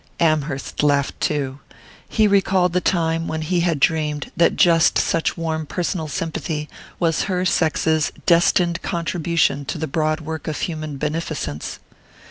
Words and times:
Amherst 0.19 0.81
laughed 0.81 1.21
too: 1.21 1.59
he 2.09 2.27
recalled 2.27 2.73
the 2.73 2.81
time 2.81 3.27
when 3.27 3.43
he 3.43 3.59
had 3.59 3.79
dreamed 3.79 4.31
that 4.35 4.55
just 4.55 4.97
such 4.97 5.37
warm 5.37 5.67
personal 5.67 6.07
sympathy 6.07 6.67
was 6.99 7.25
her 7.25 7.45
sex's 7.45 8.11
destined 8.25 8.81
contribution 8.81 9.63
to 9.65 9.77
the 9.77 9.85
broad 9.85 10.19
work 10.19 10.47
of 10.47 10.61
human 10.61 10.97
beneficence. 10.97 11.77